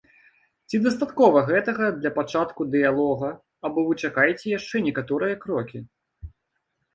Ці 0.69 0.77
дастаткова 0.85 1.43
гэтага 1.49 1.89
для 1.99 2.11
пачатку 2.15 2.61
дыялога 2.77 3.29
або 3.69 3.79
вы 3.91 3.99
чакаеце 4.09 4.45
яшчэ 4.57 4.83
некаторыя 4.89 5.35
крокі? 5.45 5.79